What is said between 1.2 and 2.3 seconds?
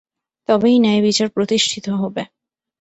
প্রতিষ্ঠিত হবে!